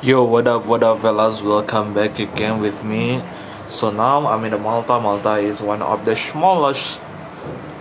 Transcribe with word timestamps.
Yo, 0.00 0.22
what 0.22 0.46
up, 0.46 0.64
what 0.64 0.84
up, 0.84 1.00
fellas? 1.00 1.42
Welcome 1.42 1.92
back 1.92 2.20
again 2.20 2.60
with 2.60 2.84
me. 2.84 3.20
So 3.66 3.90
now 3.90 4.28
I'm 4.28 4.44
in 4.44 4.62
Malta. 4.62 5.00
Malta 5.00 5.38
is 5.38 5.60
one 5.60 5.82
of 5.82 6.04
the 6.04 6.14
smallest 6.14 7.00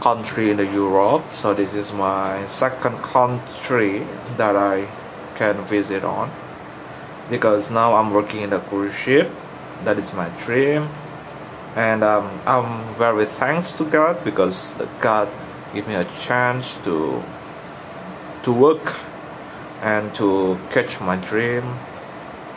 country 0.02 0.50
in 0.50 0.58
the 0.58 0.66
Europe. 0.66 1.32
So 1.32 1.54
this 1.54 1.76
is 1.76 1.94
my 1.94 2.48
second 2.48 3.04
country 3.04 4.00
that 4.36 4.56
I 4.56 4.90
can 5.36 5.64
visit 5.68 6.04
on 6.04 6.32
because 7.30 7.70
now 7.70 7.94
I'm 7.94 8.10
working 8.10 8.42
in 8.42 8.52
a 8.52 8.62
cruise 8.62 8.96
ship. 8.96 9.30
That 9.84 10.00
is 10.00 10.12
my 10.12 10.30
dream, 10.30 10.90
and 11.76 12.04
um, 12.04 12.40
I'm 12.48 12.96
very 12.96 13.28
thanks 13.28 13.74
to 13.74 13.86
God 13.86 14.24
because 14.24 14.74
God 15.02 15.30
gave 15.72 15.88
me 15.88 15.94
a 15.94 16.06
chance 16.26 16.78
to 16.80 17.22
to 18.42 18.52
work 18.52 18.96
and 19.84 20.16
to 20.16 20.58
catch 20.72 21.00
my 21.00 21.16
dream 21.18 21.78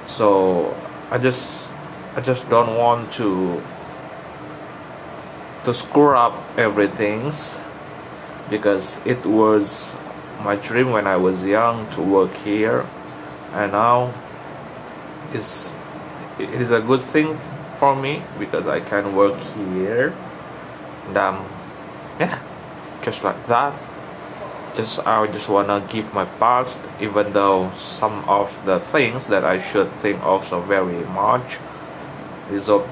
so 0.04 0.76
i 1.10 1.18
just 1.18 1.72
i 2.16 2.20
just 2.20 2.48
don't 2.48 2.76
want 2.76 3.12
to 3.12 3.62
to 5.64 5.74
screw 5.74 6.16
up 6.16 6.34
everything's 6.58 7.60
because 8.48 8.98
it 9.04 9.24
was 9.26 9.94
my 10.42 10.56
dream 10.56 10.90
when 10.90 11.06
i 11.06 11.16
was 11.16 11.42
young 11.42 11.88
to 11.90 12.02
work 12.02 12.34
here. 12.38 12.88
And 13.52 13.72
now 13.72 14.14
is 15.32 15.74
it 16.38 16.50
is 16.50 16.70
a 16.70 16.80
good 16.80 17.02
thing 17.02 17.38
for 17.78 17.94
me 17.94 18.22
because 18.38 18.66
i 18.66 18.80
can 18.80 19.14
work 19.14 19.38
here. 19.54 20.14
And 21.06 21.16
um 21.16 21.48
yeah 22.18 22.40
just 23.02 23.24
like 23.24 23.46
that 23.46 23.74
just 24.74 25.06
I 25.06 25.26
just 25.26 25.48
wanna 25.48 25.80
give 25.88 26.12
my 26.14 26.24
past 26.24 26.78
even 27.00 27.32
though 27.32 27.70
some 27.76 28.24
of 28.28 28.64
the 28.64 28.80
things 28.80 29.26
that 29.26 29.44
I 29.44 29.58
should 29.58 29.92
think 29.94 30.22
of 30.22 30.46
so 30.46 30.60
very 30.60 31.04
much. 31.06 31.58
Is 32.50 32.68
a 32.68 32.82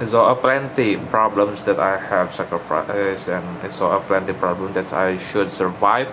is 0.00 0.12
a 0.14 0.34
plenty 0.34 0.96
problems 0.96 1.62
that 1.64 1.78
I 1.78 1.98
have 1.98 2.34
sacrificed 2.34 3.28
and 3.28 3.64
it's 3.64 3.80
a 3.80 4.02
plenty 4.06 4.32
problem 4.32 4.72
that 4.72 4.92
I 4.92 5.18
should 5.18 5.50
survive. 5.50 6.08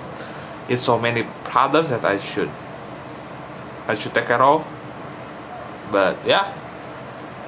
It's 0.69 0.81
so 0.81 0.99
many 0.99 1.23
problems 1.43 1.89
that 1.89 2.05
I 2.05 2.17
should 2.17 2.51
I 3.87 3.95
should 3.95 4.13
take 4.13 4.27
care 4.27 4.41
of. 4.41 4.65
But 5.91 6.17
yeah. 6.25 6.53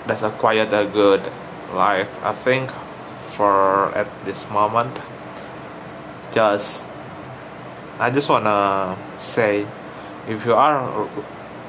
That's 0.07 0.21
a 0.23 0.31
quite 0.31 0.71
a 0.71 0.85
good 0.85 1.29
life 1.73 2.17
I 2.23 2.33
think 2.33 2.71
for 3.17 3.93
at 3.93 4.07
this 4.25 4.49
moment. 4.49 4.97
Just 6.31 6.87
I 7.99 8.11
just 8.11 8.29
wanna 8.29 8.95
say 9.17 9.65
if 10.27 10.45
you 10.45 10.53
are 10.53 11.09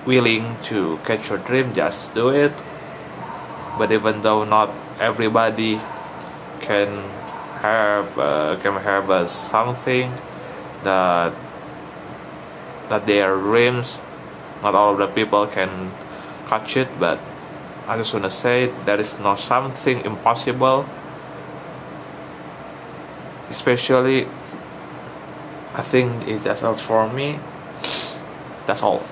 willing 0.04 0.58
to 0.64 0.98
catch 1.04 1.30
your 1.30 1.38
dream 1.38 1.72
just 1.72 2.12
do 2.12 2.28
it. 2.28 2.52
But 3.78 3.92
even 3.92 4.20
though 4.20 4.44
not 4.44 4.68
everybody 5.00 5.80
can 6.60 7.08
have 7.64 8.18
uh, 8.18 8.60
can 8.60 8.76
have 8.76 9.08
uh, 9.08 9.24
something 9.24 10.12
that 10.84 11.32
that 12.90 13.06
their 13.06 13.34
dreams 13.36 14.00
not 14.62 14.74
all 14.74 14.96
the 14.96 15.06
people 15.06 15.46
can 15.46 15.92
catch 16.44 16.76
it 16.76 16.88
but 17.00 17.18
I 17.86 17.96
just 17.96 18.12
wanna 18.12 18.30
say 18.30 18.70
there 18.84 19.00
is 19.00 19.18
not 19.18 19.38
something 19.38 20.04
impossible. 20.04 20.84
Especially 23.48 24.28
I 25.74 25.82
think 25.82 26.42
that's 26.42 26.62
all 26.62 26.74
for 26.74 27.12
me. 27.12 27.38
That's 28.66 28.82
all. 28.82 29.02